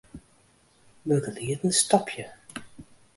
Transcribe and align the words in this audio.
Begelieden 1.03 1.71
stopje. 1.73 2.25